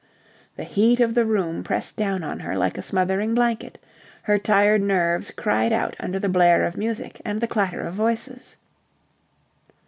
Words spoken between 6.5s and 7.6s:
of music and the